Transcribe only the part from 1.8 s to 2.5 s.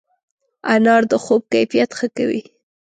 ښه کوي.